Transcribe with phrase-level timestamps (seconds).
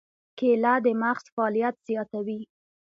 [0.37, 2.39] کېله د مغز فعالیت زیاتوي.